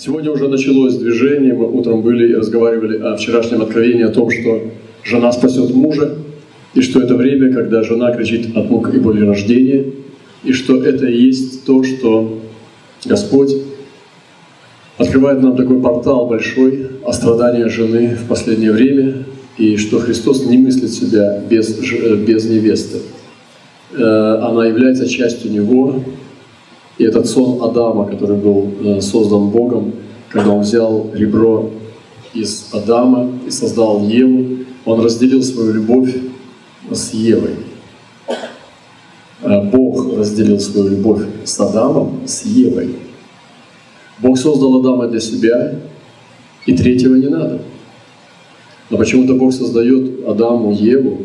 [0.00, 4.62] Сегодня уже началось движение, мы утром были и разговаривали о вчерашнем откровении, о том, что
[5.02, 6.14] жена спасет мужа,
[6.74, 9.86] и что это время, когда жена кричит от мук и боли рождения,
[10.44, 12.38] и что это и есть то, что
[13.06, 13.52] Господь
[14.98, 19.24] открывает нам такой портал большой о страдании жены в последнее время,
[19.56, 21.76] и что Христос не мыслит себя без,
[22.24, 22.98] без невесты.
[23.96, 26.04] Э, она является частью Него,
[26.98, 29.92] и этот сон Адама, который был э, создан Богом,
[30.28, 31.70] когда он взял ребро
[32.34, 36.14] из Адама и создал Еву, он разделил свою любовь
[36.90, 37.54] с Евой.
[39.42, 42.96] Э, Бог разделил свою любовь с Адамом, с Евой.
[44.18, 45.76] Бог создал Адама для себя,
[46.66, 47.60] и третьего не надо.
[48.90, 51.18] Но почему-то Бог создает Адаму Еву,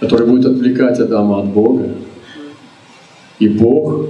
[0.00, 1.90] которая будет отвлекать Адама от Бога.
[3.38, 4.06] И Бог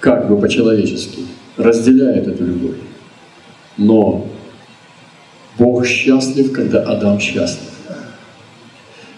[0.00, 1.22] как бы по-человечески,
[1.56, 2.76] разделяет эту любовь.
[3.76, 4.26] Но
[5.58, 7.72] Бог счастлив, когда Адам счастлив.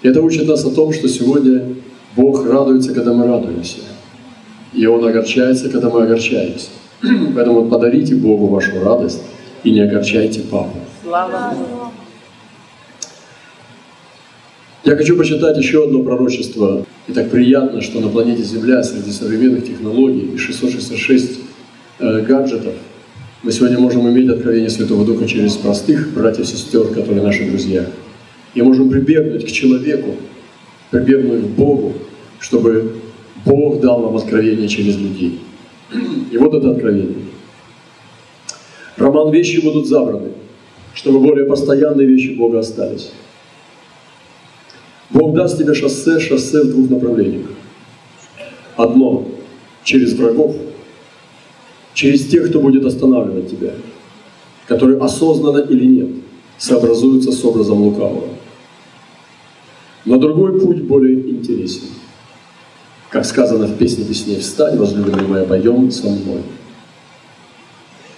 [0.03, 1.75] Это учит нас о том, что сегодня
[2.17, 3.79] Бог радуется, когда мы радуемся.
[4.73, 6.69] И Он огорчается, когда мы огорчаемся.
[7.35, 9.23] Поэтому подарите Богу вашу радость
[9.65, 10.79] и не огорчайте Папу.
[11.03, 11.88] Слава Богу.
[14.85, 16.87] Я хочу почитать еще одно пророчество.
[17.09, 21.41] И так приятно, что на планете Земля среди современных технологий и 666
[21.99, 22.75] э, гаджетов
[23.43, 27.87] мы сегодня можем иметь откровение Святого Духа через простых братьев и сестер, которые наши друзья.
[28.55, 30.17] И можем прибегнуть к человеку,
[30.91, 31.95] прибегнуть к Богу,
[32.41, 32.95] чтобы
[33.45, 35.41] Бог дал нам откровение через людей.
[36.31, 37.15] И вот это откровение.
[38.97, 40.31] Роман «Вещи будут забраны»,
[40.95, 43.13] чтобы более постоянные вещи Бога остались.
[45.19, 47.49] Бог даст тебе шоссе, шоссе в двух направлениях.
[48.77, 49.27] Одно–
[49.83, 50.55] через врагов,
[51.93, 53.73] через тех, кто будет останавливать тебя,
[54.69, 56.11] которые осознанно или нет
[56.57, 58.29] сообразуются с образом лукавого.
[60.05, 61.89] Но другой путь более интересен.
[63.11, 66.43] Как сказано в песне песней «Встань, возлюбленный моя, пойдем со мной».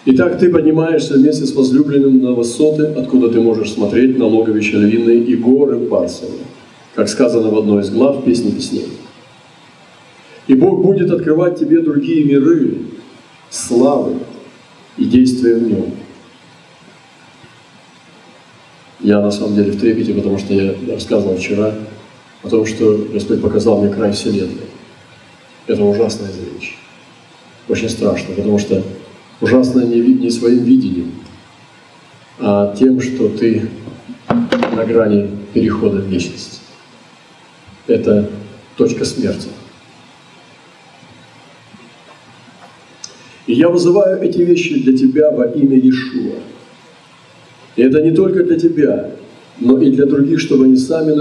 [0.05, 5.25] Итак, ты поднимаешься вместе с возлюбленным на высоты, откуда ты можешь смотреть на логовище львиные
[5.25, 6.41] и горы Барсовы
[6.95, 8.89] как сказано в одной из глав песни песней.
[10.47, 12.79] И Бог будет открывать тебе другие миры,
[13.51, 14.19] славы
[14.97, 15.95] и действия в нем.
[19.01, 21.75] Я на самом деле в трепете, потому что я рассказывал вчера
[22.43, 24.67] о том, что Господь показал мне край Вселенной.
[25.67, 26.75] Это ужасное зрелище.
[27.69, 28.83] Очень страшно, потому что
[29.41, 31.13] ужасное не, не своим видением,
[32.41, 33.71] а тем, что ты
[34.29, 36.60] на грани перехода в вечность
[37.87, 38.29] это
[38.77, 39.49] точка смерти.
[43.47, 46.37] И я вызываю эти вещи для тебя во имя Иешуа.
[47.77, 49.11] И это не только для тебя,
[49.59, 51.13] но и для других, чтобы они сами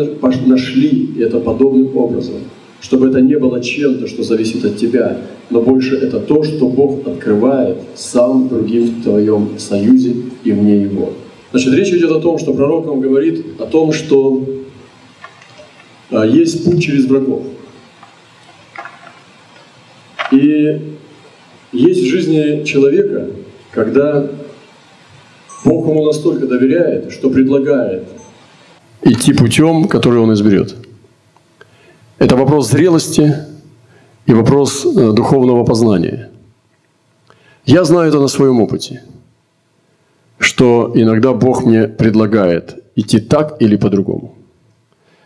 [0.47, 2.35] нашли это подобным образом.
[2.81, 5.17] Чтобы это не было чем-то, что зависит от тебя,
[5.49, 11.13] но больше это то, что Бог открывает сам другим в твоем союзе и вне его.
[11.51, 14.43] Значит, речь идет о том, что пророк нам говорит о том, что
[16.11, 17.43] есть путь через врагов.
[20.31, 20.97] И
[21.71, 23.27] есть в жизни человека,
[23.71, 24.27] когда
[25.65, 28.03] Бог ему настолько доверяет, что предлагает
[29.01, 30.75] идти путем, который он изберет.
[32.17, 33.33] Это вопрос зрелости
[34.25, 36.29] и вопрос э, духовного познания.
[37.65, 39.03] Я знаю это на своем опыте,
[40.37, 44.38] что иногда Бог мне предлагает идти так или по-другому.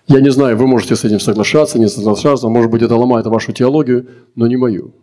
[0.07, 3.53] Я не знаю, вы можете с этим соглашаться, не соглашаться, может быть, это ломает вашу
[3.53, 4.93] теологию, но не мою.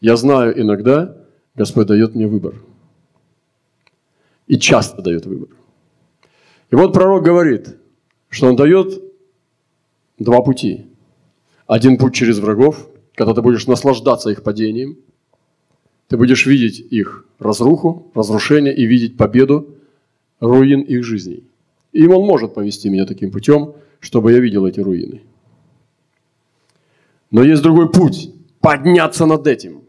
[0.00, 1.16] Я знаю, иногда
[1.54, 2.54] Господь дает мне выбор.
[4.46, 5.48] И часто дает выбор.
[6.70, 7.76] И вот пророк говорит,
[8.28, 9.02] что он дает
[10.18, 10.86] два пути.
[11.66, 14.98] Один путь через врагов, когда ты будешь наслаждаться их падением,
[16.08, 19.76] ты будешь видеть их разруху, разрушение и видеть победу,
[20.40, 21.49] руин их жизней.
[21.92, 25.22] И он может повести меня таким путем, чтобы я видел эти руины.
[27.30, 29.82] Но есть другой путь– подняться над этим.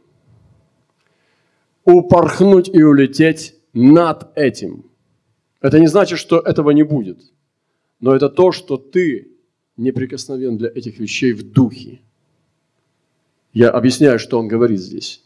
[1.83, 4.85] Упорхнуть и улететь над этим.
[5.61, 7.19] Это не значит, что этого не будет.
[7.99, 9.31] Но это то, что ты
[9.77, 12.01] неприкосновен для этих вещей в духе.
[13.53, 15.23] Я объясняю, что он говорит здесь.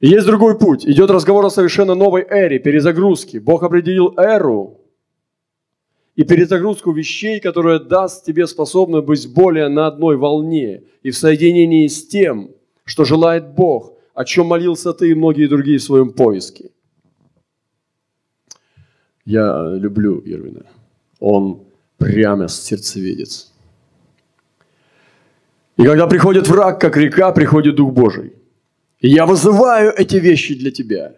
[0.00, 0.86] И есть другой путь.
[0.86, 3.40] Идет разговор о совершенно новой эре, перезагрузке.
[3.40, 4.79] Бог определил эру,
[6.20, 11.86] и перезагрузку вещей, которая даст тебе способность быть более на одной волне и в соединении
[11.86, 12.50] с тем,
[12.84, 16.72] что желает Бог, о чем молился ты и многие другие в своем поиске.
[19.24, 20.66] Я люблю Ирвина.
[21.20, 21.62] Он
[21.96, 23.54] прямо сердцеведец.
[25.78, 28.34] И когда приходит враг, как река, приходит Дух Божий.
[28.98, 31.14] И я вызываю эти вещи для тебя.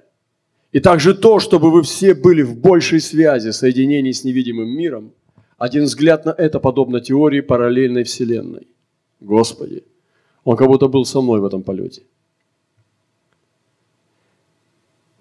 [0.73, 5.13] И также то, чтобы вы все были в большей связи, соединении с невидимым миром.
[5.59, 8.67] Один взгляд на это подобно теории параллельной вселенной.
[9.21, 9.85] Господи,
[10.45, 12.03] он как будто был со мной в этом полете.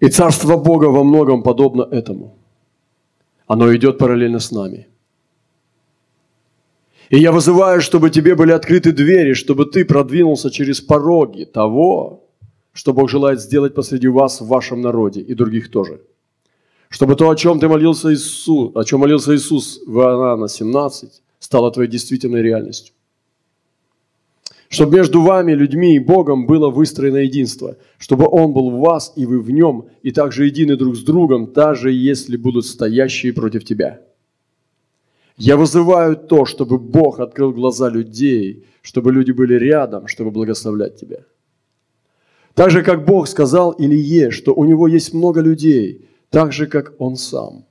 [0.00, 2.36] И Царство Бога во многом подобно этому.
[3.46, 4.88] Оно идет параллельно с нами.
[7.10, 12.24] И я вызываю, чтобы тебе были открыты двери, чтобы ты продвинулся через пороги того,
[12.72, 16.00] что Бог желает сделать посреди вас в вашем народе и других тоже.
[16.88, 21.70] Чтобы то, о чем ты молился Иисус, о чем молился Иисус в Иоанна 17, стало
[21.70, 22.94] твоей действительной реальностью
[24.72, 29.26] чтобы между вами, людьми и Богом было выстроено единство, чтобы Он был в вас и
[29.26, 34.00] вы в Нем, и также едины друг с другом, даже если будут стоящие против тебя.
[35.36, 41.18] Я вызываю то, чтобы Бог открыл глаза людей, чтобы люди были рядом, чтобы благословлять тебя.
[42.54, 46.94] Так же, как Бог сказал Илье, что у него есть много людей, так же, как
[46.98, 47.64] он сам.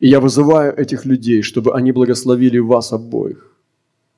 [0.00, 3.56] И я вызываю этих людей, чтобы они благословили вас обоих.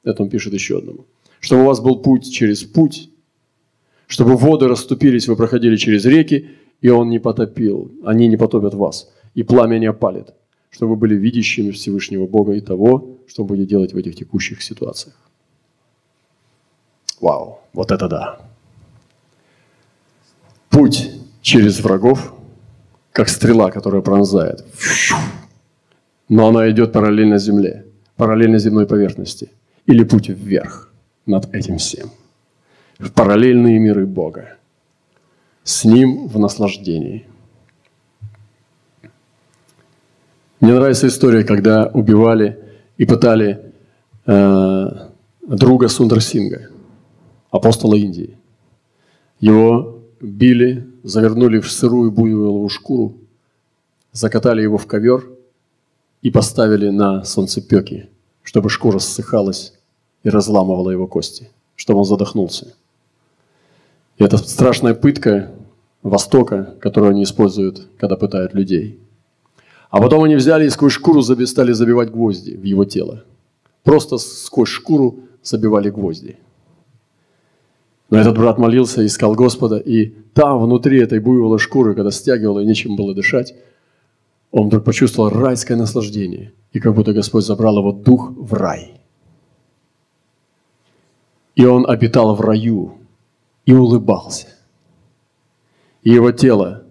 [0.05, 1.07] Это он пишет еще одному
[1.45, 3.11] чтобы у вас был путь через путь,
[4.07, 6.49] чтобы воды расступились, вы проходили через реки,
[6.81, 10.35] и он не потопил, они не потопят вас, и пламя не опалит,
[10.71, 14.63] чтобы вы были видящими Всевышнего Бога и того, что вы будете делать в этих текущих
[14.63, 15.17] ситуациях.
[17.21, 18.41] Вау, вот это да.
[20.75, 21.11] Путь
[21.41, 22.35] через врагов,
[23.13, 24.65] как стрела, которая пронзает.
[26.29, 27.87] Но она идет параллельно земле,
[28.17, 29.51] параллельно земной поверхности.
[29.87, 30.91] Или путь вверх–
[31.27, 32.11] над этим всем.
[32.99, 34.57] В параллельные миры Бога.
[35.63, 37.27] С Ним в наслаждении.
[40.61, 42.59] Мне нравится история, когда убивали
[42.97, 43.73] и пытали
[44.27, 44.89] э,
[45.47, 46.69] друга Сундарсинга,
[47.53, 48.37] апостола Индии.
[49.41, 49.94] Его
[50.25, 53.17] били, завернули в сырую буйволовую шкуру,
[54.13, 55.29] закатали его в ковер
[56.23, 58.09] и поставили на солнцепеки,
[58.43, 59.75] чтобы шкура ссыхалась
[60.23, 62.75] и разламывала его кости, чтобы он задохнулся.
[64.17, 65.51] И это страшная пытка
[66.03, 69.01] Востока, которую они используют, когда пытают людей.
[69.89, 73.25] А потом они взяли и сквозь шкуру стали забивать гвозди в его тело.
[73.85, 76.37] Просто сквозь шкуру забивали гвозди.
[78.11, 82.67] Но этот брат молился, искал Господа, и там, внутри этой буйвола шкуры, когда стягивало и
[82.67, 83.55] нечем было дышать,
[84.51, 88.93] он вдруг почувствовал райское наслаждение, и как будто Господь забрал его дух в рай–
[91.55, 92.99] и он обитал в раю
[93.65, 94.49] и улыбался.
[96.03, 96.85] И его тело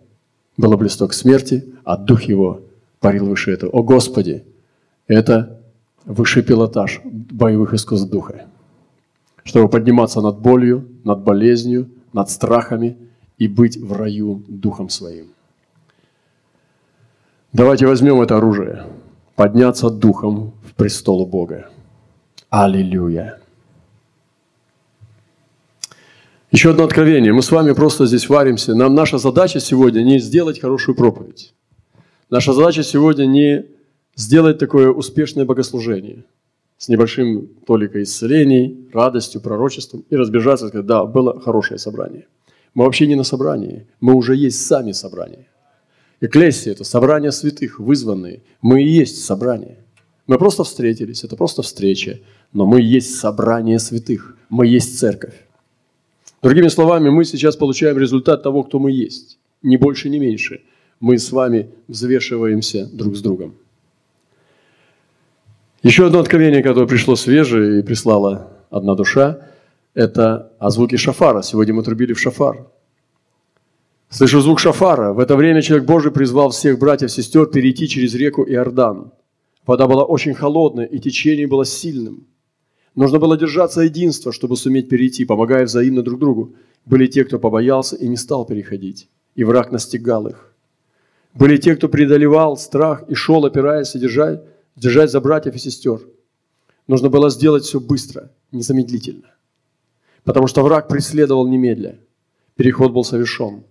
[0.57, 2.61] было близко смерти, а дух его
[2.99, 3.71] парил выше этого.
[3.71, 4.45] О Господи,
[5.07, 5.61] это
[6.05, 8.45] высший пилотаж боевых искусств духа.
[9.43, 12.97] Чтобы подниматься над болью, над болезнью, над страхами
[13.37, 15.27] и быть в раю духом своим.
[17.51, 18.85] Давайте возьмем это оружие.
[19.35, 21.69] Подняться духом в престол Бога.
[22.49, 23.39] Аллилуйя.
[26.51, 27.33] Еще одно откровение.
[27.33, 28.75] Мы с вами просто здесь варимся.
[28.75, 31.53] Нам наша задача сегодня не сделать хорошую проповедь.
[32.29, 33.65] Наша задача сегодня не
[34.15, 36.25] сделать такое успешное богослужение
[36.83, 42.27] с небольшим толикой исцелений, радостью, пророчеством и разбежаться сказать, да, было хорошее собрание.
[42.73, 45.47] Мы вообще не на собрании, мы уже есть сами собрание.
[46.19, 48.41] Экклесия– это собрание святых, вызванные.
[48.61, 49.77] Мы и есть собрание.
[50.27, 52.19] Мы просто встретились, это просто встреча,
[52.51, 55.35] но мы есть собрание святых, мы есть церковь.
[56.41, 59.39] Другими словами, мы сейчас получаем результат того, кто мы есть.
[59.61, 60.63] Ни больше, ни меньше.
[60.99, 63.55] Мы с вами взвешиваемся друг с другом.
[65.83, 69.39] Еще одно откровение, которое пришло свежее и прислала одна душа,
[69.93, 71.41] это о звуке шафара.
[71.43, 72.65] Сегодня мы трубили в шафар.
[74.09, 75.13] Слышу звук шафара.
[75.13, 79.11] В это время человек Божий призвал всех братьев и сестер перейти через реку Иордан.
[79.67, 82.27] Вода была очень холодная, и течение было сильным–
[82.95, 86.53] Нужно было держаться единства, чтобы суметь перейти, помогая взаимно друг другу.
[86.85, 90.53] Были те, кто побоялся и не стал переходить, и враг настигал их.
[91.33, 94.43] Были те, кто преодолевал страх и шел, опираясь и держать,
[94.75, 96.01] держать за братьев и сестер.
[96.87, 99.31] Нужно было сделать все быстро, незамедлительно.
[100.23, 101.99] Потому что враг преследовал немедля.
[102.55, 103.63] Переход был совершен.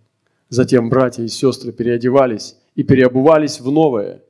[0.48, 4.22] Затем братья и сестры переодевались и переобувались в новое.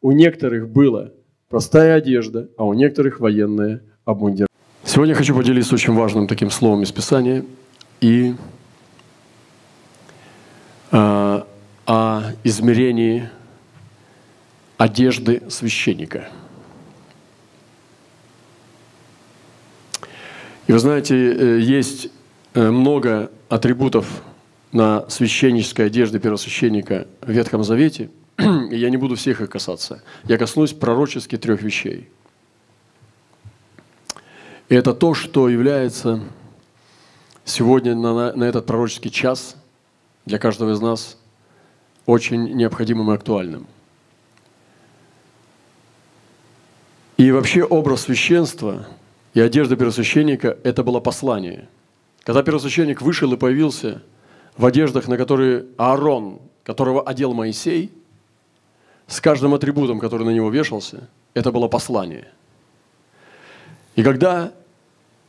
[0.00, 1.10] У некоторых была
[1.48, 4.46] простая одежда, а у некоторых военная обмундирование.
[4.84, 7.44] Сегодня я хочу поделиться очень важным таким словом из Писания.
[8.00, 8.34] И
[10.92, 11.46] а,
[11.86, 13.28] о измерении
[14.76, 16.28] одежды священника.
[20.66, 22.08] И вы знаете, э, есть
[22.54, 24.22] э, много атрибутов
[24.72, 30.02] на священнической одежде первосвященника в Ветхом Завете, и я не буду всех их касаться.
[30.24, 32.08] Я коснусь пророчески трех вещей.
[34.68, 36.20] И это то, что является
[37.44, 39.54] сегодня на, на этот пророческий час
[40.24, 41.16] для каждого из нас
[42.04, 43.68] очень необходимым и актуальным.
[47.16, 48.86] И вообще образ священства
[49.32, 51.68] и одежда первосвященника– это было послание.
[52.24, 54.02] Когда первосвященник вышел и появился
[54.56, 57.90] в одеждах, на которые Аарон, которого одел Моисей,
[59.06, 62.28] с каждым атрибутом, который на него вешался, это было послание.
[63.94, 64.52] И когда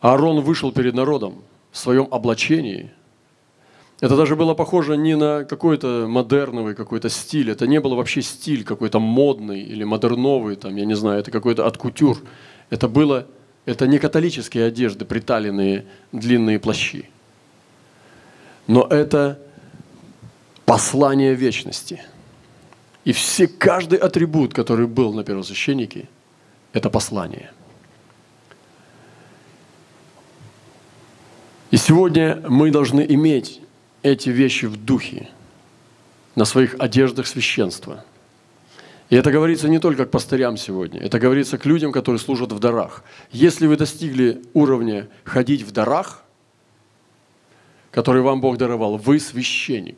[0.02, 1.42] Аарон вышел перед народом
[1.72, 2.92] в своем облачении,
[4.00, 8.64] это даже было похоже не на какой-то модерновый какой-то стиль, это не было вообще стиль
[8.64, 12.20] какой-то модный или модерновый, там, я не знаю, это какой-то откутюр.
[12.70, 13.26] Это было,
[13.66, 17.10] это не католические одежды, приталенные длинные плащи.
[18.68, 19.40] Но это
[20.66, 22.04] послание вечности.
[23.04, 26.08] И все, каждый атрибут, который был на первосвященнике,
[26.74, 27.52] это послание.
[31.72, 33.62] И сегодня мы должны иметь
[34.12, 35.30] эти вещи в духе,
[36.36, 38.06] на своих одеждах священства.
[39.10, 42.60] И это говорится не только к пастырям сегодня, это говорится к людям, которые служат в
[42.60, 43.04] дарах.
[43.32, 46.24] Если вы достигли уровня ходить в дарах,
[47.92, 49.98] который вам Бог даровал, вы священник.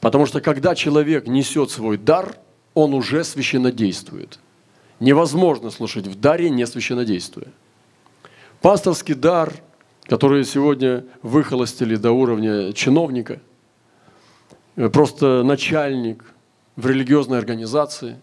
[0.00, 2.38] Потому что когда человек несет свой дар,
[2.72, 4.38] он уже священнодействует.
[5.00, 7.48] Невозможно слушать в даре, не священнодействуя.
[8.60, 9.54] Пасторский дар–
[10.04, 13.40] которые сегодня выхолостили до уровня чиновника,
[14.76, 16.24] э, просто начальник
[16.76, 18.18] в религиозной организации.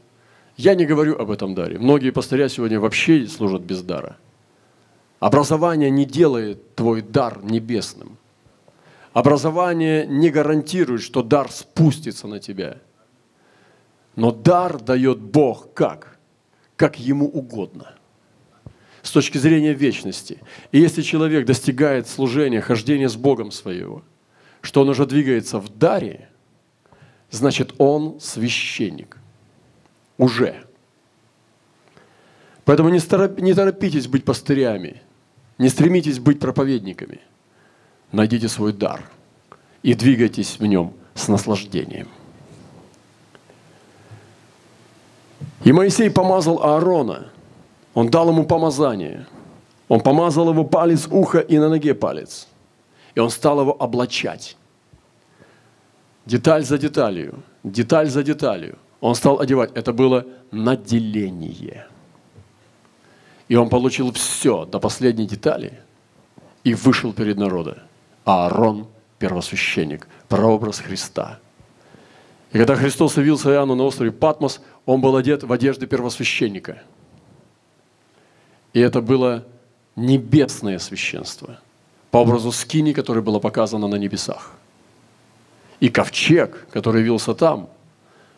[0.55, 1.77] Я не говорю об этом даре.
[1.77, 4.17] Многие пастыря сегодня вообще служат без дара.
[5.19, 8.17] Образование не делает твой дар небесным.
[9.13, 12.77] Образование не гарантирует, что дар спустится на тебя.
[14.15, 16.17] Но дар дает Бог как?
[16.75, 17.97] Как ему угодно
[19.07, 20.39] с точки зрения вечности.
[20.73, 24.03] И если человек достигает служения, хождения с Богом своего,
[24.59, 26.27] что он уже двигается в даре,
[27.31, 29.17] значит, он священник.
[30.17, 30.65] Уже.
[32.65, 35.01] Поэтому не, торопитесь быть пастырями,
[35.57, 37.21] не стремитесь быть проповедниками.
[38.11, 39.09] Найдите свой дар
[39.83, 42.09] и двигайтесь в нем с наслаждением.
[45.63, 47.31] И Моисей помазал Аарона–
[47.97, 49.25] он дал ему помазание.
[49.87, 52.47] Он помазал его палец уха и на ноге палец.
[53.15, 54.55] И он стал его облачать.
[56.27, 58.77] Деталь за деталью, деталь за деталью.
[59.01, 59.71] Он стал одевать.
[59.73, 61.87] Это было наделение.
[63.47, 65.79] И он получил все до последней детали
[66.63, 67.77] и вышел перед народом.
[68.25, 68.85] Аарон–
[69.17, 71.39] первосвященник, прообраз Христа.
[72.51, 76.83] И когда Христос явился Иоанну на острове Патмос, он был одет в одежды первосвященника–
[78.77, 79.43] и это было
[79.95, 81.59] небесное священство
[82.11, 84.51] по образу скини, которое было показано на небесах.
[85.79, 87.71] И ковчег, который явился там,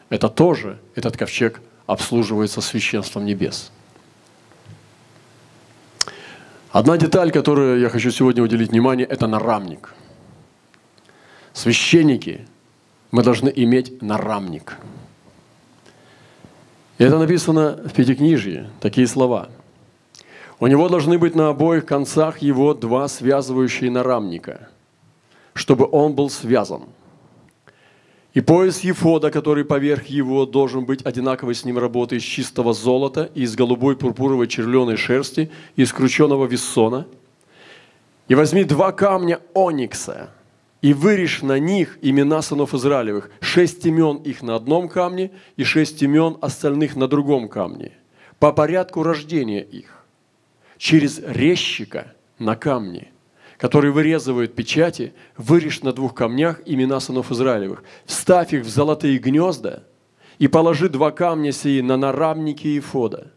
[0.07, 3.69] это тоже, этот ковчег обслуживается священством небес.
[6.71, 9.93] Одна деталь, которую я хочу сегодня уделить внимание, это нарамник.
[11.51, 12.47] Священники,
[13.11, 14.77] мы должны иметь нарамник.
[16.97, 19.49] И это написано в Пятикнижии, такие слова–
[20.59, 24.69] у него должны быть на обоих концах его два связывающие нарамника,
[25.53, 26.83] чтобы он был связан.
[28.33, 33.31] И пояс Ефода, который поверх его должен быть одинаковой с ним работы из чистого золота
[33.33, 37.07] и из голубой пурпуровой черленой шерсти и из крученного вессона.
[38.27, 40.29] И возьми два камня оникса
[40.81, 46.03] и вырежь на них имена сынов Израилевых, шесть имен их на одном камне и шесть
[46.03, 47.93] имен остальных на другом камне,
[48.37, 49.98] по порядку рождения их
[50.79, 53.11] через резчика на камне,
[53.57, 59.83] который вырезывает печати, вырежь на двух камнях имена сынов Израилевых, вставь их в золотые гнезда
[60.39, 63.31] и положи два камня сии на нарамники Ифода.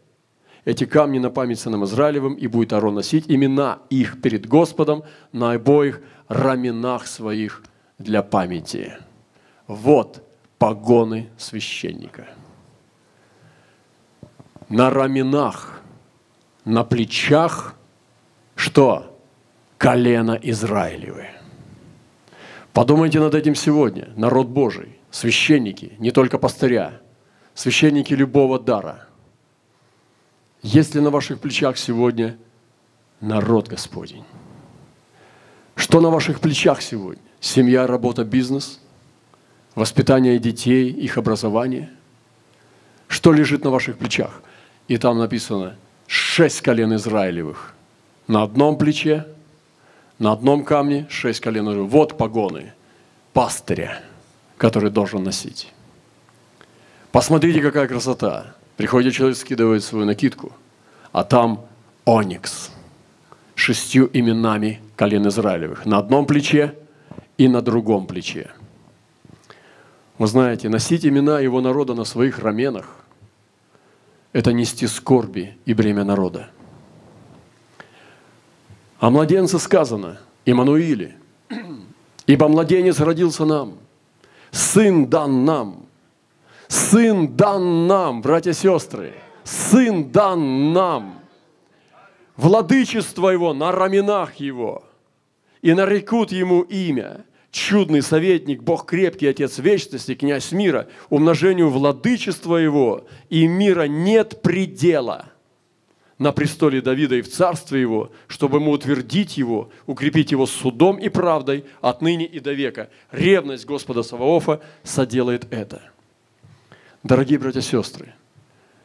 [0.63, 5.51] Эти камни на память сынам Израилевым, и будет Арон носить имена их перед Господом на
[5.51, 7.61] обоих раменах своих
[7.97, 8.93] для памяти.
[9.67, 10.25] Вот
[10.57, 12.29] погоны священника.
[14.69, 15.82] На раменах
[16.65, 17.75] на плечах
[18.55, 19.19] что?
[19.77, 21.27] Колено Израилевы.
[22.71, 27.01] Подумайте над этим сегодня, народ Божий, священники, не только пастыря,
[27.53, 29.07] священники любого дара.
[30.61, 32.37] Есть ли на ваших плечах сегодня
[33.19, 34.23] народ Господень?
[35.75, 37.21] Что на ваших плечах сегодня?
[37.41, 38.79] Семья, работа, бизнес,
[39.75, 41.89] воспитание детей, их образование.
[43.07, 44.41] Что лежит на ваших плечах?
[44.87, 45.75] И там написано
[46.13, 47.73] шесть колен Израилевых.
[48.27, 49.25] На одном плече,
[50.19, 51.87] на одном камне шесть колен.
[51.87, 52.73] Вот погоны
[53.33, 53.99] пастыря,
[54.57, 55.73] который должен носить.
[57.11, 58.53] Посмотрите, какая красота.
[58.77, 60.53] Приходит человек, скидывает свою накидку,
[61.11, 61.65] а там
[62.05, 62.69] оникс
[63.55, 65.87] шестью именами колен Израилевых.
[65.87, 66.75] На одном плече
[67.39, 68.51] и на другом плече.
[70.19, 72.97] Вы знаете, носить имена его народа на своих раменах–
[74.33, 76.49] это нести скорби и бремя народа.
[78.99, 81.15] О младенце сказано, Имануиле,
[82.25, 83.77] «Ибо младенец родился нам,
[84.51, 85.85] сын дан нам,
[86.67, 89.13] сын дан нам, братья и сестры,
[89.43, 91.23] сын дан нам»
[92.35, 94.83] владычество его на раменах его,
[95.61, 103.07] и нарекут ему имя, чудный советник, Бог крепкий, Отец вечности, князь мира, умножению владычества его,
[103.29, 105.29] и мира нет предела
[106.17, 111.09] на престоле Давида и в царстве его, чтобы ему утвердить его, укрепить его судом и
[111.09, 112.89] правдой отныне и до века.
[113.11, 115.81] Ревность Господа Саваофа соделает это.
[117.03, 118.15] Дорогие братья и сестры,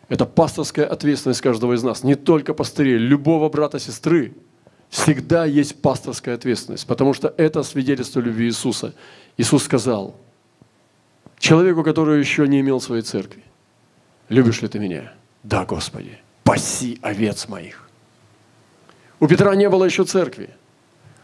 [0.09, 4.35] это пасторская ответственность каждого из нас, не только пастырей, любого брата, сестры.
[4.91, 8.95] Всегда есть пасторская ответственность, потому что это свидетельство любви Иисуса.
[9.37, 10.17] Иисус сказал
[11.39, 13.43] человеку, который еще не имел своей церкви,
[14.29, 17.89] «Любишь ли ты меня?» «Да, Господи, паси овец моих».
[19.21, 20.51] У Петра не было еще церкви,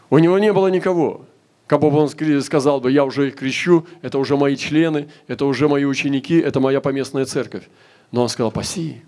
[0.09, 1.25] у него не было никого.
[1.67, 2.09] Как бы он
[2.41, 6.59] сказал бы, я уже их крещу, это уже мои члены, это уже мои ученики, это
[6.59, 7.63] моя поместная церковь.
[8.11, 9.01] Но он сказал, паси.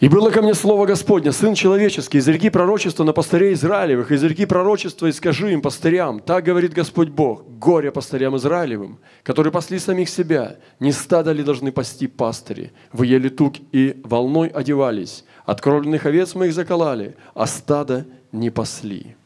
[0.00, 5.08] И было ко мне слово Господне, Сын человеческий, изреки пророчества на пастырей Израилевых, изреки пророчества
[5.08, 10.58] и скажи им, пастырям, так говорит Господь Бог, горе пастырям Израилевым, которые пасли самих себя,
[10.78, 12.72] не стада ли должны пасти пастыри?
[12.92, 18.50] Вы ели тук и волной одевались, от кровленных овец мы их заколали, а стада не
[18.50, 19.16] пасли.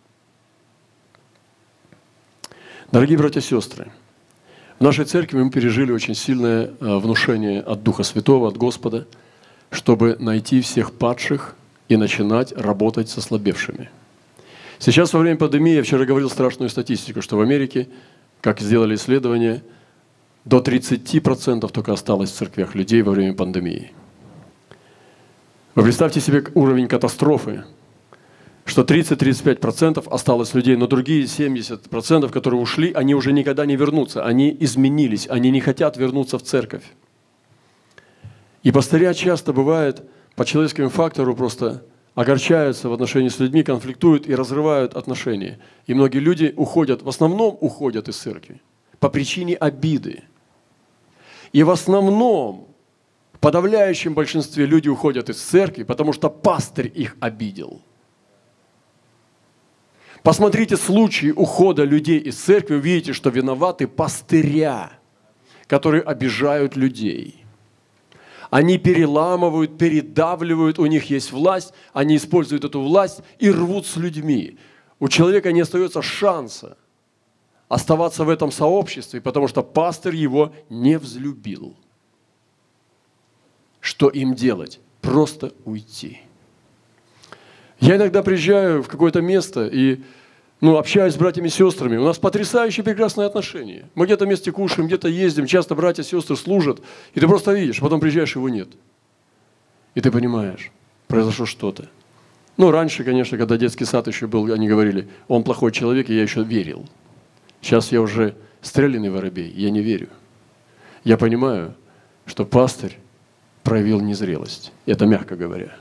[2.91, 3.93] Дорогие братья и сестры,
[4.79, 9.07] в нашей церкви мы пережили очень сильное э, внушение от Духа Святого, от Господа,
[9.73, 11.57] чтобы найти всех падших
[11.89, 13.91] и начинать работать со слабевшими.
[14.79, 17.89] Сейчас во время пандемии, я вчера говорил страшную статистику, что в Америке,
[18.41, 19.63] как сделали исследование,
[20.45, 23.93] до 30% только осталось в церквях людей во время пандемии.
[25.75, 27.65] Вы представьте себе уровень катастрофы,
[28.67, 34.25] что 30-35% осталось людей, но другие 70%, которые ушли, они уже никогда не вернутся.
[34.25, 36.85] Они изменились, они не хотят вернуться в церковь.
[38.63, 44.35] И пастыря часто бывает по человеческому фактору просто огорчаются в отношении с людьми, конфликтуют и
[44.35, 45.59] разрывают отношения.
[45.87, 48.61] И многие люди уходят, в основном уходят из церкви
[49.01, 50.23] по причине обиды.
[51.53, 52.69] И в основном,
[53.33, 57.83] в подавляющем большинстве люди уходят из церкви, потому что пастырь их обидел–
[60.23, 64.93] Посмотрите случаи ухода людей из церкви, увидите, что виноваты пастыря,
[65.67, 67.42] которые обижают людей.
[68.53, 74.59] Они переламывают, передавливают, у них есть власть, они используют эту власть и рвут с людьми.
[75.01, 76.77] У человека не остается шанса
[77.69, 81.75] оставаться в этом сообществе, потому что пастор его не взлюбил.
[83.81, 84.81] Что им делать?
[85.01, 86.21] Просто уйти.
[87.81, 90.03] Я иногда приезжаю в какое-то место и
[90.63, 91.97] ну, общаюсь с братьями и сестрами.
[91.97, 93.91] У нас потрясающие прекрасные отношения.
[93.97, 96.81] Мы где-то вместе кушаем, где-то ездим, часто братья и сестры служат.
[97.15, 98.69] И ты просто видишь, потом приезжаешь, его нет.
[99.97, 100.71] И ты понимаешь,
[101.09, 101.89] произошло что-то.
[102.57, 106.23] Ну, раньше, конечно, когда детский сад еще был, они говорили, он плохой человек, и я
[106.23, 106.87] еще верил.
[107.61, 110.11] Сейчас я уже стрелянный воробей, я не верю.
[111.03, 111.75] Я понимаю,
[112.25, 112.97] что пастырь
[113.65, 114.71] проявил незрелость.
[114.87, 115.75] Это мягко говоря.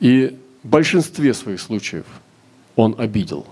[0.00, 2.04] И в большинстве своих случаев
[2.76, 3.46] он обидел.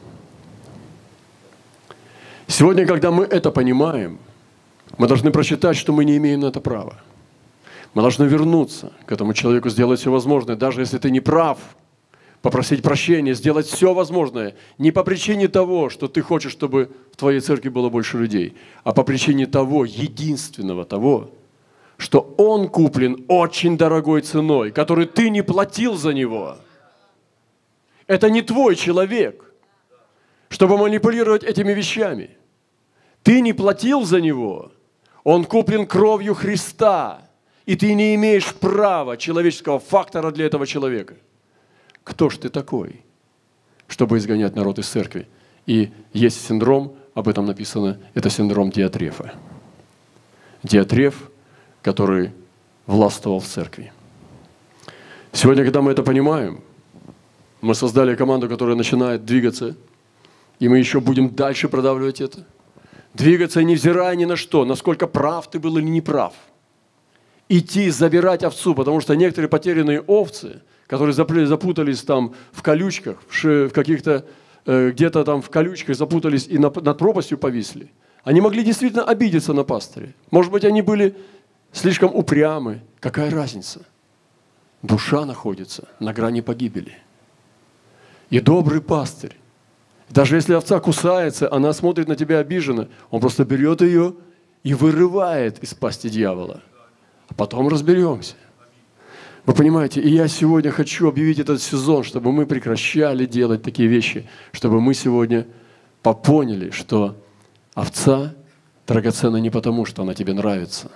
[2.46, 4.18] Сегодня, когда мы это понимаем,
[4.98, 6.96] мы должны прочитать, что мы не имеем на это права.
[7.94, 11.58] Мы должны вернуться к этому человеку, сделать все возможное, даже если ты не прав,
[12.42, 14.54] попросить прощения, сделать все возможное.
[14.78, 18.92] Не по причине того, что ты хочешь, чтобы в твоей церкви было больше людей, а
[18.92, 21.30] по причине того, единственного того,
[21.98, 26.56] что он куплен очень дорогой ценой, которую ты не платил за него–
[28.10, 29.46] это не твой человек.
[30.48, 32.36] чтобы манипулировать этими вещами.
[33.22, 34.72] Ты не платил за него,
[35.22, 37.22] он куплен кровью Христа,
[37.66, 41.14] и ты не имеешь права человеческого фактора для этого человека.
[42.02, 43.00] Кто ж ты такой,
[43.86, 45.28] чтобы изгонять народ из церкви?
[45.66, 49.34] И есть синдром, об этом написано, это синдром Диатрефа.
[50.64, 51.30] Диатреф,
[51.80, 52.32] который
[52.86, 53.92] властвовал в церкви.
[55.32, 56.60] Сегодня, когда мы это понимаем,
[57.60, 59.76] мы создали команду, которая начинает двигаться,
[60.58, 62.46] и мы еще будем дальше продавливать это.
[63.14, 66.34] Двигаться, невзирая ни на что, насколько прав ты был или не прав.
[67.48, 74.24] Идти, забирать овцу, потому что некоторые потерянные овцы, которые запутались там в колючках, в каких-то,
[74.66, 77.90] э, где-то там в колючках запутались и над пропастью повисли,
[78.22, 80.14] они могли действительно обидеться на пастыре.
[80.30, 81.16] Может быть, они были
[81.72, 82.82] слишком упрямы.
[83.00, 83.80] Какая разница?
[84.82, 86.96] Душа находится на грани погибели.
[88.30, 89.36] И добрый пастырь,
[90.08, 94.14] даже если овца кусается, она смотрит на тебя обиженно, он просто берет ее
[94.62, 96.62] и вырывает из пасти дьявола.
[97.28, 98.34] А потом разберемся.
[99.46, 104.28] Вы понимаете, и я сегодня хочу объявить этот сезон, чтобы мы прекращали делать такие вещи,
[104.52, 105.46] чтобы мы сегодня
[106.02, 107.16] попоняли, что
[107.74, 108.34] овца
[108.86, 110.90] драгоценна не потому, что она тебе нравится,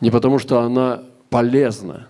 [0.00, 2.08] не потому, что она полезна,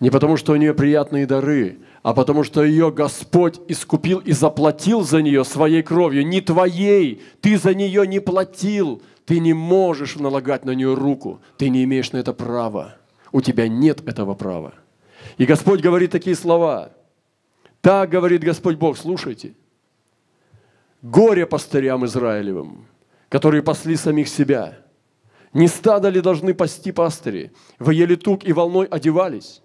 [0.00, 5.00] не потому, что у нее приятные дары, а потому что ее Господь искупил и заплатил
[5.00, 7.22] за нее своей кровью, не твоей.
[7.40, 9.00] Ты за нее не платил.
[9.24, 11.40] Ты не можешь налагать на нее руку.
[11.56, 12.98] Ты не имеешь на это права.
[13.32, 14.74] У тебя нет этого права.
[15.38, 16.90] И Господь говорит такие слова.
[17.80, 19.54] Так говорит Господь Бог, слушайте.
[21.00, 22.86] Горе пастырям Израилевым,
[23.30, 24.76] которые пасли самих себя.
[25.54, 27.52] Не стадо ли должны пасти пастыри?
[27.78, 29.62] Вы ели тук и волной одевались.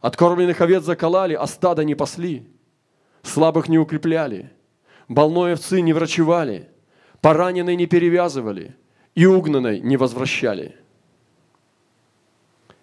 [0.00, 2.46] Откормленных овец заколали, а стада не пасли.
[3.22, 4.52] Слабых не укрепляли.
[5.08, 6.68] Больной овцы не врачевали.
[7.20, 8.76] Пораненной не перевязывали.
[9.14, 10.76] И угнанной не возвращали.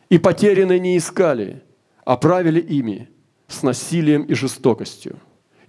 [0.10, 1.64] И потерянной не искали,
[2.04, 3.10] а правили ими
[3.48, 5.18] с насилием и жестокостью.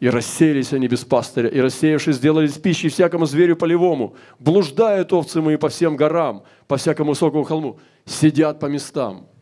[0.01, 4.15] И рассеялись они без пастыря, и рассеявшись, сделались пищей всякому зверю полевому.
[4.39, 9.29] Блуждают овцы мои по всем горам, по всякому высокому холму, сидят по местам–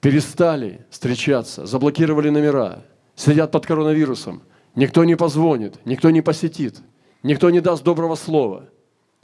[0.00, 2.82] перестали встречаться, заблокировали номера,
[3.14, 4.42] сидят под коронавирусом,
[4.74, 6.76] никто не позвонит, никто не посетит,
[7.22, 8.68] никто не даст доброго слова.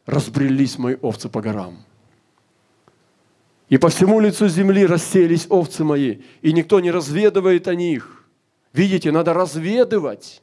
[0.04, 1.84] Разбрелись мои овцы по горам.
[3.68, 8.24] И по всему лицу земли рассеялись овцы мои, и никто не разведывает о них.
[8.72, 10.42] Видите, надо разведывать.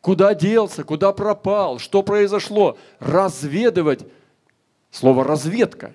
[0.00, 2.76] Куда делся, куда пропал, что произошло.
[2.98, 4.06] Разведывать.
[4.90, 5.94] Слово «разведка»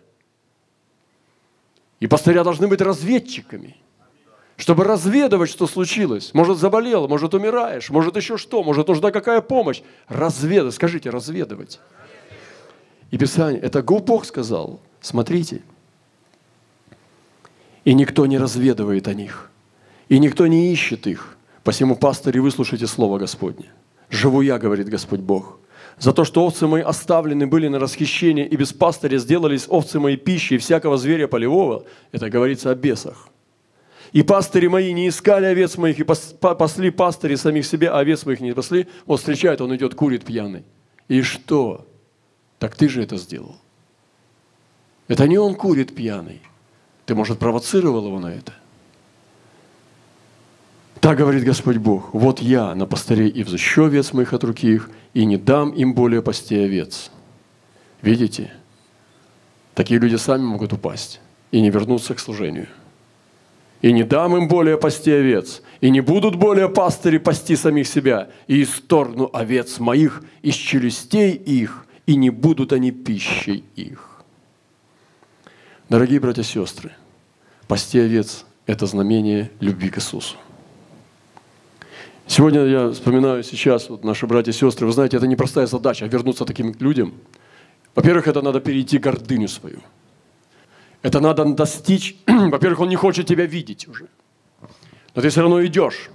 [2.03, 3.77] И пастыря должны быть разведчиками,
[4.57, 6.33] чтобы разведывать, что случилось.
[6.33, 9.81] Может, заболел, может, умираешь, может, еще что, может, нужна какая помощь.
[10.09, 11.79] Разведывать, скажите, разведывать.
[13.11, 15.61] И Писание, это Бог сказал, смотрите.
[17.85, 19.49] И никто не разведывает о них,
[20.09, 21.37] и никто не ищет их.
[21.63, 23.71] Посему, пастыри, выслушайте Слово Господне.
[24.09, 25.57] Живу я, говорит Господь Бог–
[25.99, 30.15] за то, что овцы мои оставлены были на расхищение и без пастыря сделались овцы мои
[30.15, 33.29] пищей всякого зверя полевого, это говорится о бесах.
[34.12, 38.41] И пастыри мои не искали овец моих, и пасли пастыри самих себя, а овец моих
[38.41, 38.88] не пасли.
[39.08, 40.63] Вот встречает, он идет, курит пьяный.
[41.08, 41.88] И что?
[42.60, 43.56] Так ты же это сделал.
[45.08, 46.41] Это не он курит пьяный.
[47.06, 48.53] Ты, может, провоцировал его на это?
[51.03, 54.89] Так говорит Господь Бог, вот я на пастырей и взыщу овец моих от руки их,
[55.13, 57.11] и не дам им более пасти овец.
[58.01, 58.53] Видите?
[59.75, 61.19] Такие люди сами могут упасть
[61.51, 62.67] и не вернуться к служению.
[63.81, 68.29] И не дам им более пасти овец, и не будут более пастыри пасти самих себя,
[68.47, 74.23] и исторгну овец моих из челюстей их, и не будут они пищей их.
[75.89, 76.93] Дорогие братья и сестры,
[77.67, 80.37] пасти овец– это знамение любви к Иисусу.
[82.36, 86.46] Сегодня я вспоминаю сейчас, вот наши братья и сестры, вы знаете, это непростая задача, вернуться
[86.46, 87.13] таким людям.
[87.93, 89.82] Во-первых, это надо перейти гордыню свою.
[91.04, 94.08] Это надо достичь, во-первых, он не хочет тебя видеть уже.
[95.13, 96.10] Но ты все равно идешь.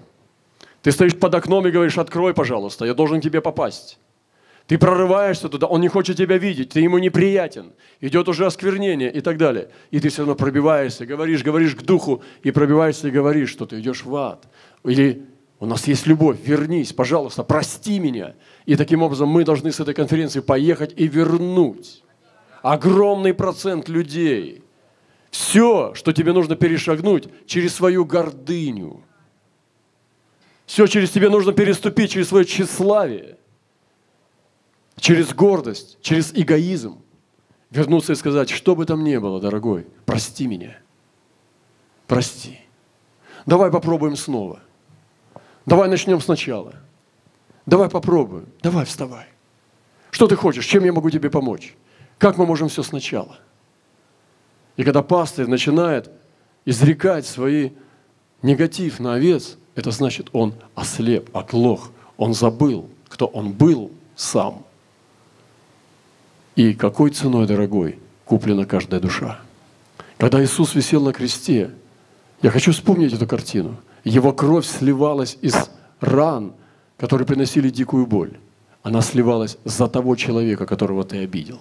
[0.83, 4.01] Ты стоишь под окном и говоришь, открой, пожалуйста, я должен к тебе попасть.
[4.67, 9.21] Ты прорываешься туда, он не хочет тебя видеть, ты ему неприятен, идет уже осквернение и
[9.21, 9.69] так далее.
[9.93, 13.79] И ты все равно пробиваешься, говоришь, говоришь к духу, и пробиваешься и говоришь, что ты
[13.79, 14.49] идешь в ад.
[14.83, 15.29] Или
[15.61, 18.35] у нас есть любовь, вернись, пожалуйста, прости меня.
[18.64, 22.03] И таким образом мы должны с этой конференции поехать и вернуть
[22.62, 24.62] огромный процент людей.
[25.31, 29.03] Все, что тебе нужно перешагнуть через свою гордыню.
[30.64, 33.37] Все через тебе нужно переступить через свое тщеславие.
[35.01, 37.01] через гордость, через эгоизм
[37.71, 40.79] вернуться и сказать, что бы там ни было, дорогой, прости меня.
[42.07, 42.59] Прости.
[43.47, 44.61] Давай попробуем снова.
[45.69, 46.73] Давай начнем сначала.
[47.67, 48.47] Давай попробуем.
[48.63, 49.27] Давай вставай.
[50.11, 50.65] Что ты хочешь?
[50.65, 51.75] Чем я могу тебе помочь?
[52.17, 53.39] Как мы можем все сначала?
[54.79, 56.11] И когда пастырь начинает
[56.65, 57.73] изрекать свои
[58.41, 64.65] негатив на овец, это значит, он ослеп, оглох, он забыл, кто он был сам.
[66.57, 69.43] И какой ценой, дорогой, куплена каждая душа.
[70.17, 71.73] Когда Иисус висел на кресте,
[72.41, 73.77] я хочу вспомнить эту картину.
[74.09, 75.55] Его кровь сливалась из
[76.01, 76.55] ран,
[76.97, 78.38] которые приносили дикую боль.
[78.83, 81.61] Она сливалась за того человека, которого ты обидел.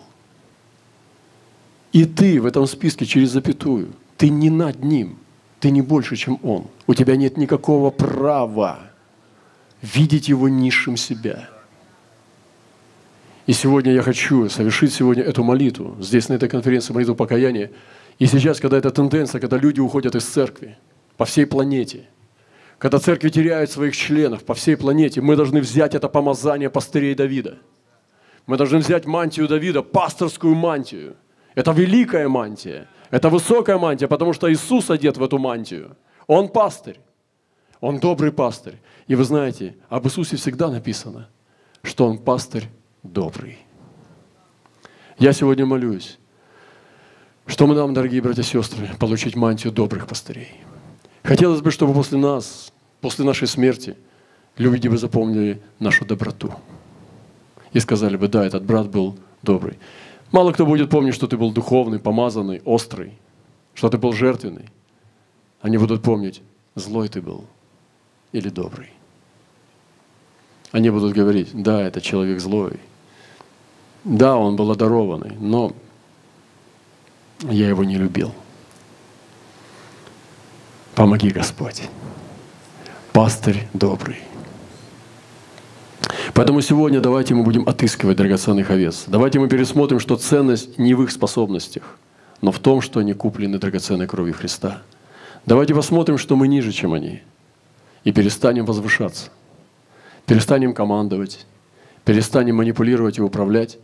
[1.92, 5.18] И ты в этом списке через запятую, ты не над ним,
[5.60, 6.68] ты не больше, чем он.
[6.88, 8.80] У тебя нет никакого права
[9.82, 11.50] видеть его низшим себя.
[13.46, 17.72] И сегодня я хочу совершить сегодня эту молитву, здесь на этой конференции молитву покаяния,
[18.20, 20.78] и сейчас, когда эта тенденция, когда люди уходят из церкви
[21.18, 22.08] по всей планете,
[22.78, 27.58] когда церкви теряют своих членов по всей планете, мы должны взять это помазание пастырей Давида.
[28.46, 31.16] Мы должны взять мантию Давида, пасторскую мантию.
[31.56, 35.98] Это великая мантия, это высокая мантия, потому что Иисус одет в эту мантию.
[36.28, 37.00] Он пастырь,
[37.82, 38.80] он добрый пастырь.
[39.08, 41.30] И вы знаете, об Иисусе всегда написано,
[41.82, 42.68] что он пастырь
[43.02, 43.58] добрый.
[45.18, 46.20] Я сегодня молюсь,
[47.48, 50.52] что мы нам, дорогие братья и сестры, получить мантию добрых пастырей.
[51.28, 53.98] Хотелось бы, чтобы после нас, после нашей смерти,
[54.56, 56.54] люди бы запомнили нашу доброту.
[57.74, 59.78] И сказали бы, да, этот брат был добрый.
[60.32, 63.20] Мало кто будет помнить, что ты был духовный, помазанный, острый,
[63.74, 64.70] что ты был жертвенный.
[65.60, 66.42] Они будут помнить,
[66.76, 67.44] злой ты был
[68.32, 68.90] или добрый.
[70.72, 72.80] Они будут говорить, да, это человек злой.
[74.06, 75.74] Да, он был одарованный, но
[77.42, 78.32] я его не любил.
[80.98, 81.84] Помоги, Господь.
[83.14, 84.18] Пастырь добрый.
[86.34, 89.04] Поэтому сегодня давайте мы будем отыскивать драгоценных овец.
[89.06, 92.00] Давайте мы пересмотрим, что ценность не в их способностях,
[92.42, 94.82] но в том, что они куплены драгоценной кровью Христа.
[95.46, 97.22] Давайте посмотрим, что мы ниже, чем они,
[98.04, 99.30] и перестанем возвышаться.
[100.26, 101.46] Перестанем командовать,
[102.06, 103.78] перестанем манипулировать и управлять.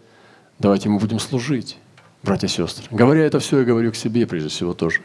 [0.57, 1.77] Давайте мы будем служить
[2.23, 2.87] братья и сестры.
[2.89, 5.01] Говоря это все, я говорю к себе прежде всего тоже.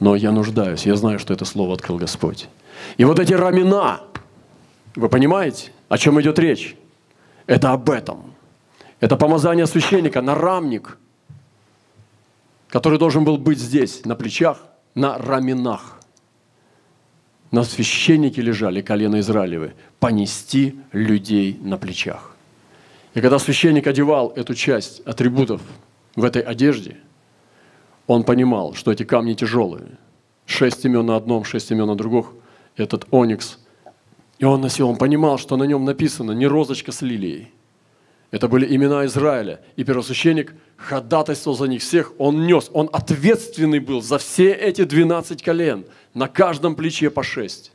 [0.00, 2.48] Но я нуждаюсь, я знаю, что это слово открыл Господь.
[2.96, 4.00] И вот эти рамена,
[4.94, 6.76] вы понимаете, о чем идет речь?
[7.46, 8.34] Это об этом.
[9.00, 10.98] Это помазание священника на рамник,
[12.68, 14.58] который должен был быть здесь, на плечах,
[14.94, 16.00] на раменах.
[17.50, 22.36] На священнике лежали колено Израилевы, понести людей на плечах.
[23.14, 25.62] И когда священник одевал эту часть атрибутов
[26.14, 26.98] в этой одежде,
[28.08, 29.98] он понимал, что эти камни тяжелые.
[30.46, 32.26] Шесть имен на одном, шесть имен на другом.
[32.74, 33.58] Этот оникс.
[34.38, 37.52] И он носил, он понимал, что на нем написано не розочка с лилией.
[38.30, 39.60] Это были имена Израиля.
[39.76, 42.14] И первосвященник ходатайствовал за них всех.
[42.18, 45.84] Он нес, он ответственный был за все эти 12 колен.
[46.14, 47.72] На каждом плече по шесть.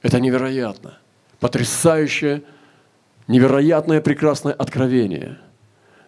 [0.00, 0.98] Это невероятно.
[1.38, 2.42] Потрясающее,
[3.28, 5.38] невероятное, прекрасное откровение.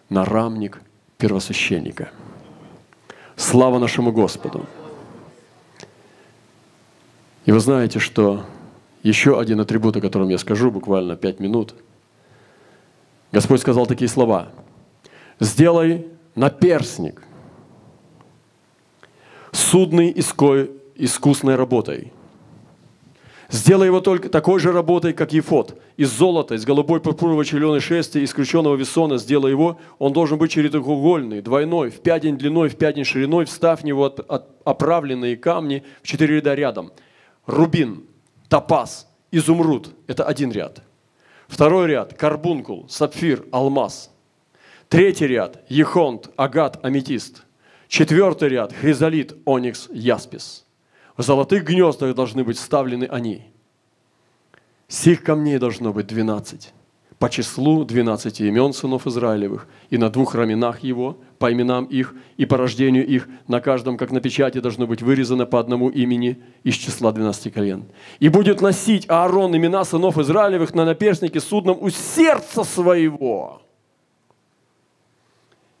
[0.09, 0.81] на рамник
[1.17, 2.09] первосвященника.
[3.37, 4.65] Слава нашему Господу!
[7.45, 8.43] И вы знаете, что
[9.03, 11.75] еще один атрибут, о котором я скажу буквально пять минут.
[13.31, 14.49] Господь сказал такие слова.
[15.39, 17.21] «Сделай наперсник,
[19.51, 20.11] судный
[20.95, 22.11] искусной работой,
[23.49, 25.79] Сделай его только такой же работой, как Ефот.
[25.95, 29.79] Из золота, из голубой пурпуровой черленой шерсти, из крученного весона сделай его.
[29.99, 33.83] Он должен быть четырехугольный, двойной, в пять день длиной, в пять день шириной, встав в
[33.85, 36.91] него от, от, оправленные камни в четыре ряда рядом.
[37.45, 38.03] Рубин,
[38.49, 40.81] топаз, изумруд– это один ряд.
[41.47, 44.11] Второй ряд– карбункул, сапфир, алмаз.
[44.89, 47.43] Третий ряд– ехонт, агат, аметист.
[47.87, 50.65] Четвертый ряд– хризолит, оникс, яспис–
[51.17, 53.43] в золотых гнездах должны быть вставлены они.
[54.87, 56.73] Сих камней должно быть двенадцать.
[57.19, 62.45] По числу двенадцати имен сынов Израилевых, и на двух раменах его, по именам их и
[62.45, 66.75] по рождению их, на каждом, как на печати, должно быть вырезано по одному имени из
[66.75, 67.85] числа двенадцати колен.
[68.19, 73.63] И будет носить Аарон имена сынов Израилевых на наперстнике судном у сердца своего.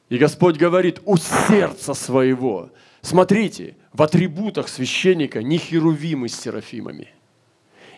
[0.09, 2.69] И Господь говорит, у сердца своего.
[3.01, 7.09] Смотрите, в атрибутах священника не херувимы с серафимами,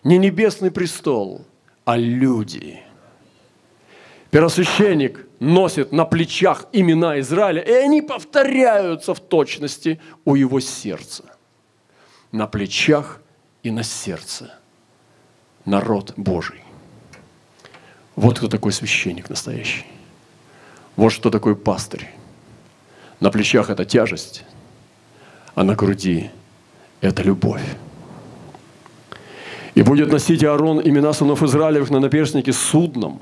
[0.03, 1.45] не небесный престол,
[1.85, 2.81] а люди.
[4.31, 11.23] Первосвященник носит на плечах имена Израиля, и они повторяются в точности у его сердца.
[12.31, 13.21] На плечах
[13.63, 14.53] и на сердце.
[15.65, 16.61] Народ Божий.
[18.15, 19.85] Вот кто такой священник настоящий.
[20.95, 22.09] Вот что такое пастырь.
[23.19, 24.43] На плечах это тяжесть,
[25.55, 26.29] а на груди
[27.01, 27.63] это любовь.
[29.75, 33.21] И будет носить Аарон имена сынов Израилевых на наперстнике судном,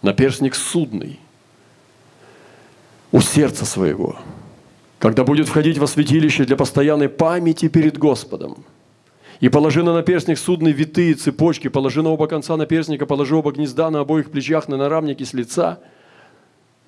[0.00, 1.18] наперстник судный,
[3.10, 4.16] у сердца своего,
[4.98, 8.64] когда будет входить во святилище для постоянной памяти перед Господом.
[9.40, 13.90] И положи на наперстник судный витые цепочки, положи на оба конца наперстника, положи оба гнезда
[13.90, 15.80] на обоих плечах, на нарамнике с лица–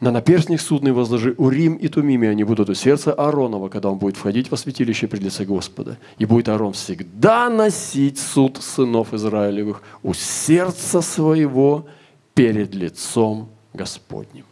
[0.05, 3.97] на наперстник судный возложи Урим и Тумим, и они будут у сердца Ааронова, когда он
[3.97, 5.97] будет входить во святилище пред лице Господа.
[6.19, 11.87] И будет Аарон всегда носить суд сынов Израилевых у сердца своего
[12.35, 14.45] перед лицом Господним.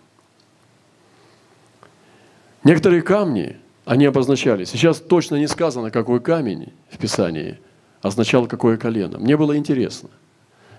[2.65, 4.65] Некоторые камни, они обозначали.
[4.65, 7.59] Сейчас точно не сказано, какой камень в Писании
[8.01, 9.19] означал какое колено.
[9.19, 10.09] Мне было интересно.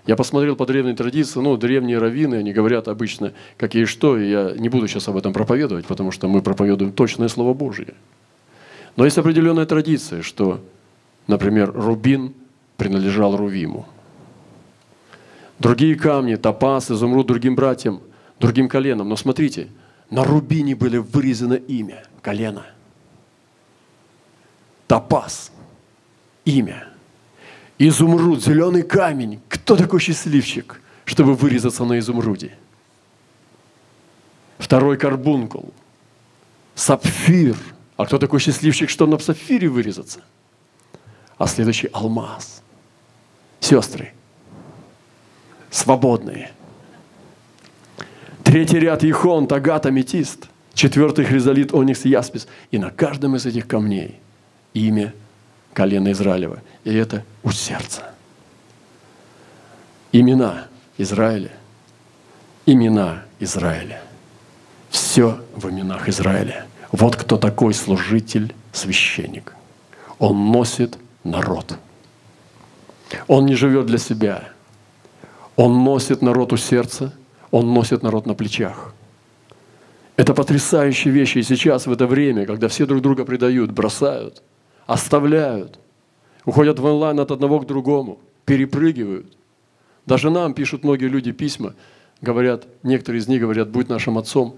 [0.06, 4.28] Я посмотрел по древней традиции, ну, древние раввины, они говорят обычно, как и что, и
[4.28, 7.94] я не буду сейчас об этом проповедовать, потому что мы проповедуем точное Слово Божье.
[8.96, 10.60] Но есть определенная традиция, что,
[11.26, 12.34] например, рубин
[12.76, 13.86] принадлежал Рувиму.
[15.58, 18.00] Другие камни, топаз, изумруд другим братьям,
[18.38, 19.08] другим коленам.
[19.08, 19.68] Но смотрите,
[20.10, 22.66] на рубине были вырезано имя, колено.
[24.86, 25.50] Топаз,
[26.44, 26.88] имя–
[27.78, 29.40] изумруд, зеленый камень.
[29.48, 32.56] Кто такой счастливчик, чтобы вырезаться на изумруде?
[34.58, 35.72] Второй карбункул.
[36.74, 37.56] Сапфир.
[37.96, 40.20] А кто такой счастливчик, что на сапфире вырезаться?
[41.38, 42.62] А следующий алмаз.
[43.60, 44.12] Сестры.
[45.70, 46.52] Свободные.
[48.42, 50.48] Третий ряд ихон, агат, аметист.
[50.74, 52.46] Четвертый хризолит, оникс и яспис.
[52.70, 54.20] И на каждом из этих камней
[54.74, 55.14] имя
[55.74, 56.62] колена Израилева.
[56.84, 58.14] И это у сердца.
[60.12, 61.50] Имена Израиля.
[62.64, 64.00] Имена Израиля.
[64.88, 66.66] Все в именах Израиля.
[66.92, 69.54] Вот кто такой служитель, священник.
[70.18, 71.74] Он носит народ.
[73.26, 74.44] Он не живет для себя.
[75.56, 77.12] Он носит народ у сердца,
[77.50, 78.94] он носит народ на плечах.
[80.16, 81.38] Это потрясающие вещи.
[81.38, 84.42] И сейчас, в это время, когда все друг друга предают, бросают,
[84.86, 85.78] оставляют,
[86.44, 89.36] уходят в онлайн от одного к другому, перепрыгивают.
[90.06, 91.74] Даже нам пишут многие люди письма,
[92.20, 94.56] говорят, некоторые из них говорят, будь нашим отцом.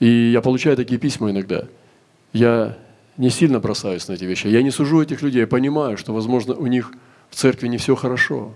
[0.00, 1.64] И я получаю такие письма иногда.
[2.32, 2.76] Я
[3.16, 4.46] не сильно бросаюсь на эти вещи.
[4.46, 6.92] Я не сужу этих людей, я понимаю, что, возможно, у них
[7.30, 8.54] в церкви не все хорошо.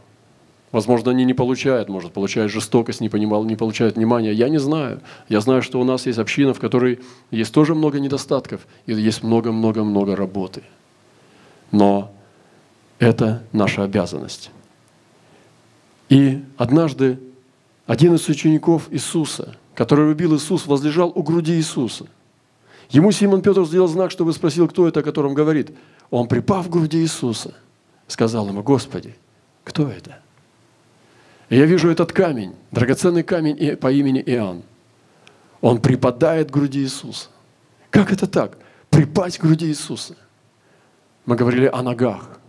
[0.73, 4.33] Возможно, они не получают, может, получают жестокость, не, понимал, не получают внимания.
[4.33, 5.03] Я не знаю.
[5.29, 9.23] Я знаю, что у нас есть община, в которой есть тоже много недостатков и есть
[9.23, 10.63] много-много-много работы.
[11.71, 12.11] Но
[12.99, 14.51] это наша обязанность.
[16.09, 17.19] И однажды
[17.87, 22.07] один из учеников Иисуса, который любил Иисус, возлежал у груди Иисуса.
[22.89, 25.71] Ему Симон Петр сделал знак, чтобы спросил, кто это, о котором говорит.
[26.11, 27.55] Он, припав к груди Иисуса,
[28.07, 29.15] сказал ему, Господи,
[29.65, 30.19] кто это?
[31.53, 34.63] И я вижу этот камень, драгоценный камень по имени Иоанн.
[35.61, 37.29] Он припадает к груди Иисуса.
[37.91, 38.57] Как это так?
[38.89, 40.17] Припасть к груди Иисуса.
[41.27, 42.41] Мы говорили о ногах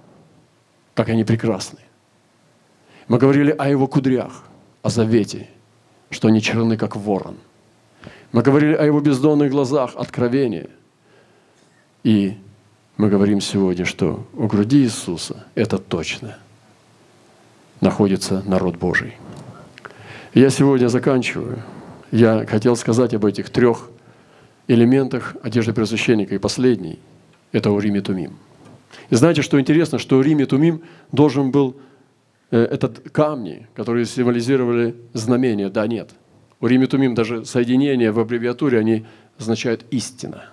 [0.94, 1.80] как они прекрасны.
[3.10, 4.46] Мы говорили о его кудрях,
[4.82, 5.50] о завете,
[6.10, 7.36] что они черны, как ворон.
[8.32, 10.70] Мы говорили о его бездонных глазах, откровения.
[12.04, 12.38] И
[12.96, 16.38] мы говорим сегодня, что у груди Иисуса, это точно,
[17.84, 19.18] находится народ Божий.
[20.34, 21.62] Я сегодня заканчиваю.
[22.12, 23.90] Я хотел сказать об этих трех
[24.68, 26.34] элементах одежды пресвященника.
[26.34, 27.00] И последний–
[27.52, 28.34] это Урим и Тумим–
[29.10, 30.82] и знаете, что интересно, что Риме Тумим
[31.12, 31.78] должен был
[32.52, 35.70] э, этот камни, которые символизировали знамения.
[35.70, 36.12] Да, нет.
[36.60, 39.06] У Риме Тумим даже соединения в аббревиатуре, они
[39.38, 40.46] означают истина.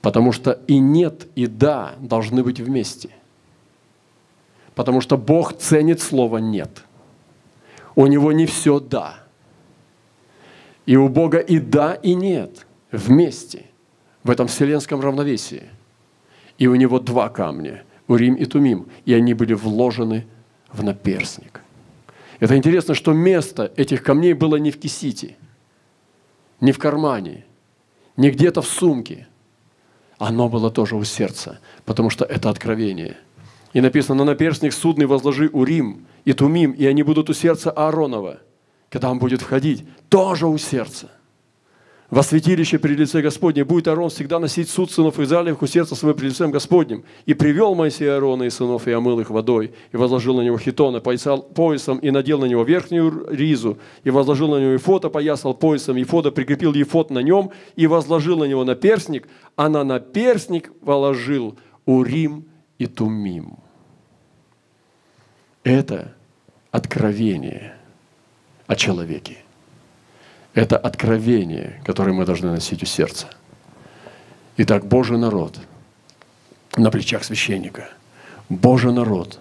[0.00, 3.10] Потому что и нет, и да должны быть вместе.
[4.80, 6.84] Потому что Бог ценит слово «нет».
[7.94, 9.18] У Него не все «да».
[10.86, 13.66] И у Бога и «да», и «нет» вместе
[14.22, 15.64] в этом вселенском равновесии–
[16.60, 20.26] и у него два камня, Урим и Тумим, и они были вложены
[20.70, 21.62] в наперстник.
[22.38, 25.36] Это интересно, что место этих камней было не в кисите,
[26.60, 27.44] не в кармане,
[28.16, 29.26] не где-то в сумке.
[30.18, 33.16] Оно было тоже у сердца, потому что это откровение.
[33.72, 38.40] И написано, на наперстник судный возложи Урим и Тумим, и они будут у сердца Ааронова.
[38.88, 41.10] когда он будет входить, тоже у сердца.
[42.10, 46.18] Во святилище при лице Господне будет Аарон всегда носить суд сынов Израилевых у сердца своего
[46.18, 47.04] при лицем Господнем.
[47.24, 50.98] И привел Моисей Аарона и сынов, и омыл их водой, и возложил на него хитона,
[50.98, 55.94] поясал поясом, и надел на него верхнюю ризу, и возложил на него ефота, поясал поясом,
[55.94, 61.56] ефода прикрепил ефот на нем, и возложил на него наперстник, а на наперстник положил
[61.86, 62.49] Урим
[62.80, 63.58] и Тумим.
[65.62, 66.12] Это
[66.72, 67.76] откровение
[68.66, 69.38] о человеке–
[70.54, 73.28] это откровение, которое мы должны носить у сердца.
[74.56, 75.58] Итак, Божий народ
[76.76, 77.88] на плечах священника.
[78.48, 79.38] Божий народ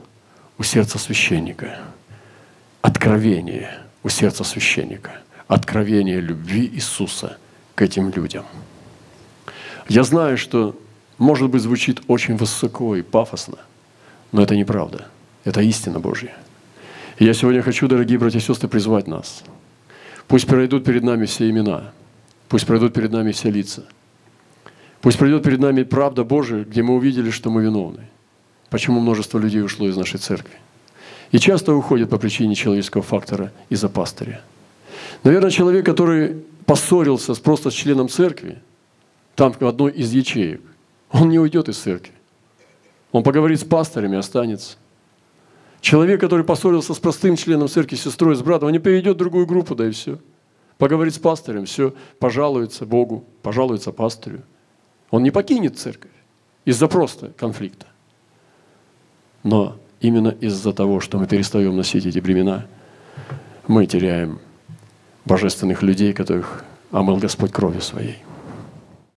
[0.58, 1.80] у сердца священника.
[2.82, 3.72] Откровение
[4.04, 5.22] у сердца священника.
[5.48, 7.38] Откровение любви Иисуса
[7.74, 8.46] к этим людям.
[9.88, 10.80] Я знаю, что,
[11.20, 13.60] может быть, звучит очень высоко и пафосно,
[14.32, 15.08] но это неправда.
[15.44, 16.36] Это истина Божья.
[17.18, 19.44] И я сегодня хочу, дорогие братья и сестры, призвать нас–
[20.30, 21.92] Пусть пройдут перед нами все имена,
[22.50, 23.84] пусть пройдут перед нами все лица.
[25.02, 28.08] Пусть пройдет перед нами правда Божия, где мы увидели, что мы виновны.
[28.70, 30.54] Почему множество людей ушло из нашей церкви.
[31.32, 34.42] И часто уходят по причине человеческого фактора из-за пастыря.
[35.24, 38.60] Наверное, человек, который поссорился просто с членом церкви,
[39.34, 40.62] там в одной из ячеек,
[41.12, 42.14] он не уйдет из церкви.
[43.12, 44.78] Он поговорит с пастырями, останется.
[45.82, 49.76] Человек, который поссорился с простым членом церкви, сестрой, с братом, он не приведет другую группу,
[49.76, 50.20] да и все.
[50.78, 54.44] Поговорит с пастырем, все, пожалуется Богу, пожалуется пастырю.
[55.10, 56.12] Он не покинет церковь
[56.66, 57.88] из-за просто конфликта.
[59.44, 62.68] Но именно из-за того, что мы перестаем носить эти бремена,
[63.68, 64.40] мы теряем
[65.26, 68.18] божественных людей, которых омыл Господь кровью своей.